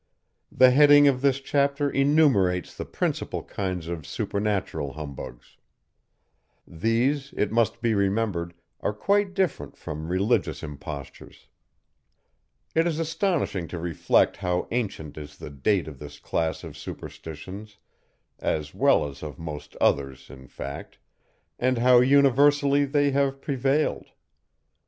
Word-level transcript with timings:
The 0.51 0.71
heading 0.71 1.07
of 1.07 1.21
this 1.21 1.39
chapter 1.39 1.87
enumerates 1.87 2.75
the 2.75 2.85
principal 2.85 3.43
kinds 3.43 3.87
of 3.87 4.07
supernatural 4.07 4.93
humbugs. 4.93 5.57
These, 6.67 7.35
it 7.37 7.51
must 7.51 7.83
be 7.83 7.93
remembered, 7.93 8.55
are 8.79 8.93
quite 8.95 9.35
different 9.35 9.77
from 9.77 10.09
religious 10.09 10.63
impostures. 10.63 11.45
It 12.73 12.87
is 12.87 12.97
astonishing 12.97 13.67
to 13.67 13.77
reflect 13.77 14.37
how 14.37 14.67
ancient 14.71 15.19
is 15.19 15.37
the 15.37 15.51
date 15.51 15.87
of 15.87 15.99
this 15.99 16.17
class 16.17 16.63
of 16.63 16.75
superstitions 16.75 17.77
(as 18.39 18.73
well 18.73 19.07
as 19.07 19.21
of 19.21 19.37
most 19.37 19.75
others, 19.79 20.31
in 20.31 20.47
fact,) 20.47 20.97
and 21.59 21.77
how 21.77 21.99
universally 21.99 22.85
they 22.85 23.11
have 23.11 23.39
prevailed. 23.39 24.07